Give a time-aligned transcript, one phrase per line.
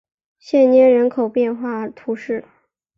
[0.39, 2.43] 谢涅人口变化图示